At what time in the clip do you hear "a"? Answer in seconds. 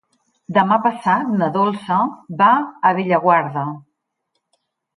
2.91-2.95